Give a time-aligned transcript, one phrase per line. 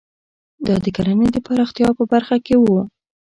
[0.65, 2.79] دا د کرنې د پراختیا په برخه کې وو.